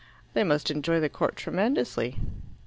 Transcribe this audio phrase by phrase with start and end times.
[0.33, 2.17] "They must enjoy the court tremendously."